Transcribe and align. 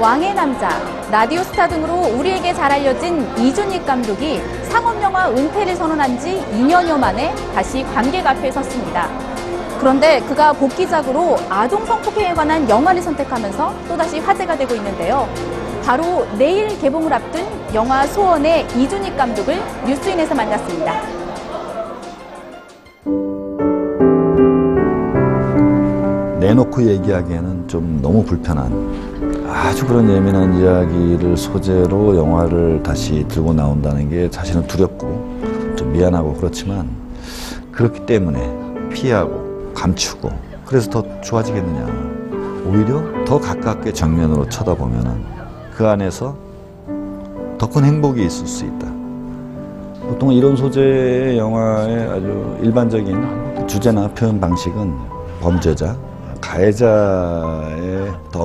왕의 0.00 0.32
남자, 0.34 0.68
라디오 1.10 1.42
스타 1.42 1.66
등으로 1.66 1.92
우리에게 2.16 2.54
잘 2.54 2.70
알려진 2.70 3.26
이준익 3.36 3.84
감독이 3.84 4.40
상업영화 4.68 5.30
은퇴를 5.30 5.74
선언한 5.74 6.20
지 6.20 6.40
2년여 6.52 6.96
만에 6.96 7.34
다시 7.52 7.82
관객 7.82 8.24
앞에 8.24 8.52
섰습니다. 8.52 9.08
그런데 9.80 10.20
그가 10.20 10.52
복귀작으로 10.52 11.38
아동 11.48 11.84
성폭행에 11.84 12.32
관한 12.32 12.68
영화를 12.70 13.02
선택하면서 13.02 13.74
또다시 13.88 14.20
화제가 14.20 14.56
되고 14.56 14.72
있는데요. 14.76 15.28
바로 15.84 16.28
내일 16.38 16.78
개봉을 16.78 17.12
앞둔 17.12 17.44
영화 17.74 18.06
소원의 18.06 18.68
이준익 18.76 19.16
감독을 19.16 19.60
뉴스인에서 19.84 20.32
만났습니다. 20.32 21.18
내놓고 26.38 26.84
얘기하기에는 26.84 27.66
좀 27.66 27.98
너무 28.00 28.24
불편한 28.24 29.27
아주 29.48 29.86
그런 29.86 30.08
예민한 30.10 30.54
이야기를 30.60 31.36
소재로 31.36 32.16
영화를 32.16 32.82
다시 32.82 33.24
들고 33.28 33.52
나온다는 33.54 34.08
게 34.08 34.28
사실은 34.30 34.66
두렵고 34.66 35.38
좀 35.76 35.92
미안하고 35.92 36.34
그렇지만 36.34 36.88
그렇기 37.72 38.06
때문에 38.06 38.88
피하고 38.92 39.72
감추고 39.74 40.30
그래서 40.66 40.90
더 40.90 41.02
좋아지겠느냐 41.22 41.86
오히려 42.66 43.02
더 43.24 43.38
가깝게 43.40 43.92
정면으로 43.92 44.48
쳐다보면은 44.48 45.24
그 45.74 45.86
안에서 45.86 46.36
더 47.56 47.68
큰 47.68 47.84
행복이 47.84 48.24
있을 48.24 48.46
수 48.46 48.64
있다. 48.64 48.86
보통 50.08 50.32
이런 50.32 50.56
소재의 50.56 51.36
영화의 51.38 52.08
아주 52.08 52.56
일반적인 52.62 53.66
주제나 53.66 54.08
표현 54.08 54.40
방식은 54.40 54.94
범죄자, 55.40 55.96
가해자의 56.40 57.97
더 57.97 57.97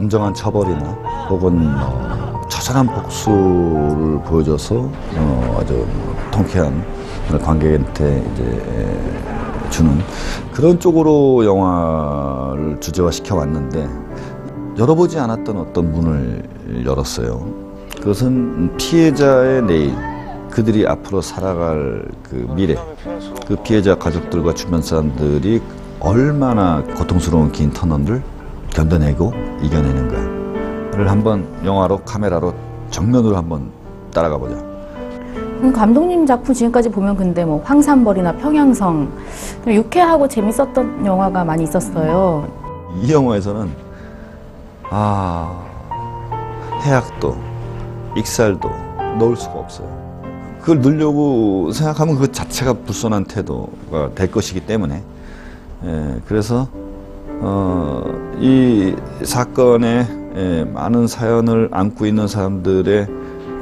엄정한 0.03 0.33
처벌이나 0.33 0.79
혹은 1.29 1.65
어, 1.77 2.41
처절한 2.49 2.87
복수를 2.87 4.19
보여줘서 4.25 4.89
어, 5.15 5.57
아주 5.59 5.73
뭐 5.73 6.15
통쾌한 6.31 6.83
관객한테 7.41 8.23
이제 8.33 8.99
주는 9.69 9.97
그런 10.51 10.79
쪽으로 10.79 11.45
영화를 11.45 12.79
주제화 12.81 13.11
시켜 13.11 13.35
왔는데 13.37 13.87
열어보지 14.77 15.19
않았던 15.19 15.57
어떤 15.57 15.91
문을 15.91 16.83
열었어요. 16.85 17.47
그것은 17.97 18.75
피해자의 18.77 19.61
내일, 19.61 19.95
그들이 20.49 20.85
앞으로 20.85 21.21
살아갈 21.21 22.05
그 22.23 22.47
미래, 22.55 22.75
그 23.47 23.55
피해자 23.57 23.95
가족들과 23.95 24.53
주변 24.53 24.81
사람들이 24.81 25.61
얼마나 25.99 26.83
고통스러운 26.83 27.51
긴 27.51 27.71
터널을 27.71 28.21
견뎌내고 28.73 29.31
이겨내는가를 29.61 31.09
한번 31.09 31.47
영화로 31.63 31.99
카메라로 31.99 32.53
정면으로 32.89 33.37
한번 33.37 33.71
따라가 34.13 34.37
보자. 34.37 34.55
음, 34.55 35.71
감독님 35.71 36.25
작품 36.25 36.53
지금까지 36.53 36.89
보면 36.89 37.15
근데 37.15 37.45
뭐 37.45 37.61
황산벌이나 37.63 38.33
평양성 38.33 39.09
유쾌하고 39.65 40.27
재밌었던 40.27 41.05
영화가 41.05 41.43
많이 41.45 41.63
있었어요. 41.63 42.47
이 43.01 43.11
영화에서는 43.11 43.69
아 44.89 45.63
해악도 46.81 47.37
익살도 48.17 48.69
넣을 49.19 49.35
수가 49.35 49.53
없어요. 49.53 50.03
그걸 50.59 50.81
넣으려고 50.81 51.71
생각하면 51.71 52.17
그 52.17 52.31
자체가 52.31 52.73
불손한 52.73 53.25
태도가 53.25 54.11
될 54.15 54.31
것이기 54.31 54.61
때문에 54.61 55.01
예, 55.85 56.21
그래서 56.25 56.67
어, 57.45 58.01
이 58.39 58.95
사건에 59.23 60.07
예, 60.35 60.63
많은 60.63 61.07
사연을 61.07 61.69
안고 61.71 62.05
있는 62.05 62.27
사람들의 62.27 63.07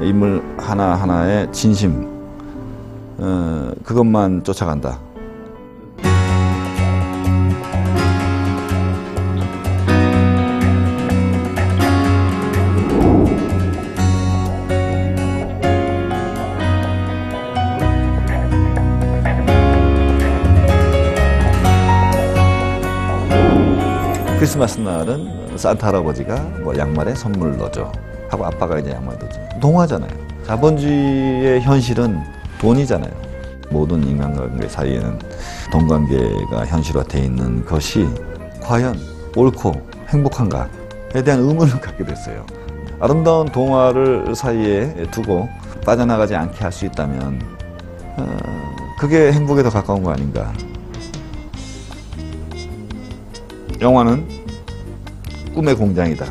인물 0.02 0.40
하나 0.56 0.94
하나의 0.94 1.50
진심 1.52 2.08
어, 3.18 3.72
그것만 3.84 4.44
쫓아간다. 4.44 4.98
크리스마스 24.42 24.80
날은 24.80 25.56
산타 25.56 25.86
할아버지가 25.86 26.34
뭐 26.64 26.76
양말에 26.76 27.14
선물 27.14 27.56
넣어줘 27.58 27.92
하고 28.28 28.44
아빠가 28.44 28.80
이제 28.80 28.90
양말 28.90 29.16
넣어줘. 29.16 29.40
동화잖아요. 29.60 30.10
자본주의의 30.44 31.60
현실은 31.60 32.20
돈이잖아요. 32.58 33.12
모든 33.70 34.02
인간관계 34.02 34.66
사이에는 34.66 35.20
돈 35.70 35.86
관계가 35.86 36.66
현실화되어 36.66 37.22
있는 37.22 37.64
것이 37.64 38.08
과연 38.60 38.98
옳고 39.36 39.80
행복한가에 40.08 41.22
대한 41.24 41.38
의문을 41.38 41.80
갖게 41.80 42.04
됐어요. 42.04 42.44
아름다운 42.98 43.46
동화를 43.46 44.34
사이에 44.34 45.06
두고 45.12 45.48
빠져나가지 45.86 46.34
않게 46.34 46.64
할 46.64 46.72
수 46.72 46.84
있다면 46.86 47.40
어, 48.16 48.36
그게 48.98 49.30
행복에 49.30 49.62
더 49.62 49.70
가까운 49.70 50.02
거 50.02 50.10
아닌가 50.10 50.52
영화는 53.82 54.28
꿈의 55.54 55.74
공장이다. 55.74 56.24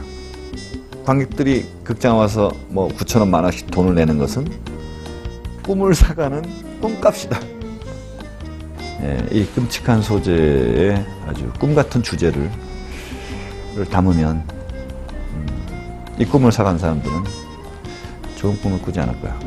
관객들이 1.06 1.66
극장 1.84 2.18
와서 2.18 2.50
뭐 2.70 2.88
9천 2.88 3.20
원, 3.20 3.30
만 3.30 3.44
원씩 3.44 3.70
돈을 3.70 3.94
내는 3.94 4.18
것은 4.18 4.48
꿈을 5.62 5.94
사가는 5.94 6.44
꿈값이다. 6.80 7.40
예, 9.02 9.28
이 9.32 9.46
끔찍한 9.48 10.02
소재의 10.02 11.06
아주 11.28 11.52
꿈 11.60 11.76
같은 11.76 12.02
주제를 12.02 12.50
담으면 13.90 14.48
음, 15.34 15.48
이 16.18 16.24
꿈을 16.24 16.54
사간 16.54 16.78
사람들은 16.78 17.16
좋은 18.38 18.56
꿈을 18.62 18.82
꾸지 18.82 19.02
않을 19.02 19.20
거야. 19.20 19.38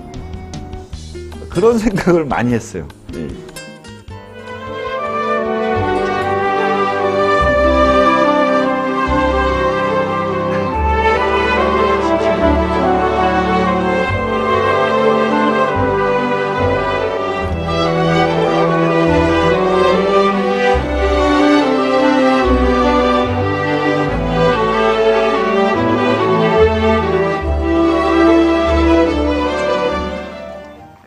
그런 1.49 1.79
생각을 1.79 2.27
많이 2.27 2.53
했어요. 2.53 2.87
예. 3.15 3.54